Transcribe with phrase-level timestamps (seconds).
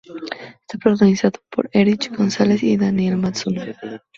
[0.61, 3.77] Está protagonizada por Erich Gonzales y Daniel Matsunaga.